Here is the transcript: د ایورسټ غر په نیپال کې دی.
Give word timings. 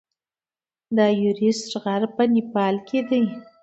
د 0.95 0.97
ایورسټ 1.15 1.71
غر 1.83 2.01
په 2.15 2.23
نیپال 2.33 2.75
کې 2.87 2.99
دی. 3.09 3.23